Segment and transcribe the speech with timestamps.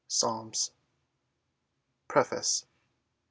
[0.07, 0.71] Psalms.
[2.07, 2.65] PREFACE.